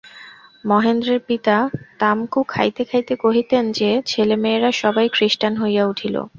[0.65, 1.55] মহেন্দ্রের পিতা
[1.99, 6.15] তামকু খাইতে খাইতে কহিতেন যে, ছেলেমেয়েরা সবাই খৃস্টান হইয়া উঠিল।